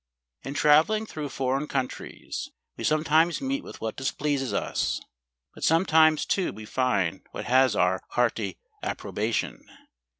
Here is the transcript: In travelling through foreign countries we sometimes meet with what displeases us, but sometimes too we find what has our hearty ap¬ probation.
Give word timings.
In 0.41 0.55
travelling 0.55 1.05
through 1.05 1.29
foreign 1.29 1.67
countries 1.67 2.49
we 2.75 2.83
sometimes 2.83 3.39
meet 3.39 3.63
with 3.63 3.81
what 3.81 3.95
displeases 3.95 4.51
us, 4.51 4.99
but 5.53 5.63
sometimes 5.63 6.25
too 6.25 6.51
we 6.51 6.65
find 6.65 7.21
what 7.33 7.45
has 7.45 7.75
our 7.75 8.01
hearty 8.09 8.57
ap¬ 8.83 8.97
probation. 8.97 9.59